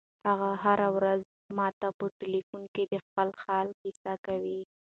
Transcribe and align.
هغه 0.27 0.51
هره 0.63 0.87
ورځ 0.97 1.21
ماته 1.57 1.87
په 1.97 2.05
ټیلیفون 2.19 2.63
کې 2.73 2.83
د 2.93 2.95
خپل 3.05 3.29
حال 3.43 3.67
کیسه 3.81 4.13
کوي. 4.25 4.61